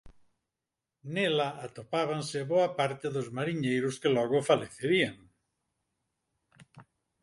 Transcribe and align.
Nela 1.13 1.49
atopábanse 1.67 2.39
boa 2.53 2.69
parte 2.79 3.05
dos 3.15 3.27
mariñeiros 3.37 3.95
que 4.01 4.13
logo 4.17 4.37
falecerían. 4.49 5.15